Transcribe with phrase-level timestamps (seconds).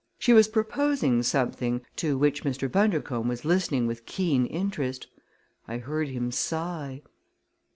[0.17, 2.67] She was proposing something to which Mr.
[2.67, 5.05] Bundercombe was listening with keen interest.
[5.67, 7.03] I heard him sigh.